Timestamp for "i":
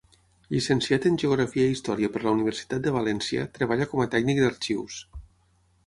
1.67-1.75